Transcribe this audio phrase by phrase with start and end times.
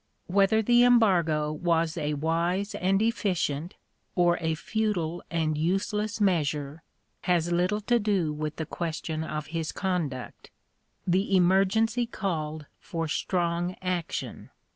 [0.25, 3.75] Whether the embargo was a wise and efficient
[4.15, 6.81] or a futile and useless measure
[7.25, 10.49] has little to do with the question of his conduct.
[11.05, 14.49] The emergency called for strong action.